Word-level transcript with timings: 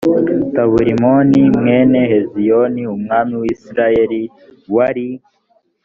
taburimoni 0.53 1.41
mwene 1.59 1.99
heziyoni 2.11 2.81
umwami 2.95 3.33
w 3.41 3.43
i 3.53 3.55
siriya 3.61 4.19
wari 4.75 5.07